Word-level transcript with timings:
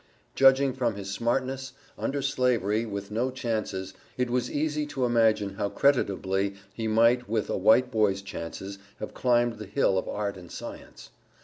Judging 0.33 0.73
from 0.73 0.95
his 0.95 1.11
smartness, 1.11 1.73
under 1.95 2.23
slavery, 2.23 2.87
with 2.87 3.11
no 3.11 3.29
chances, 3.29 3.93
it 4.17 4.31
was 4.31 4.49
easy 4.49 4.87
to 4.87 5.05
imagine 5.05 5.53
how 5.57 5.69
creditably 5.69 6.55
he 6.73 6.87
might 6.87 7.29
with 7.29 7.51
a 7.51 7.57
white 7.59 7.91
boy's 7.91 8.23
chances 8.23 8.79
have 8.99 9.13
climbed 9.13 9.59
the 9.59 9.67
hill 9.67 9.99
of 9.99 10.09
art 10.09 10.37
and 10.37 10.49
science. 10.49 11.11